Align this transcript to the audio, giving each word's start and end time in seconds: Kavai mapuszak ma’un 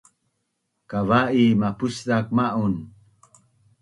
Kavai 0.89 1.43
mapuszak 1.61 2.27
ma’un 2.37 2.73